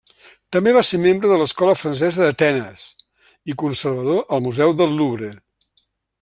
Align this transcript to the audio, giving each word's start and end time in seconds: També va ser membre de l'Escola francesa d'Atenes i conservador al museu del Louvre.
També 0.55 0.71
va 0.77 0.81
ser 0.87 0.99
membre 1.01 1.29
de 1.31 1.37
l'Escola 1.41 1.75
francesa 1.81 2.23
d'Atenes 2.23 2.87
i 3.53 3.57
conservador 3.65 4.27
al 4.39 4.43
museu 4.49 4.75
del 4.81 4.99
Louvre. 5.03 5.31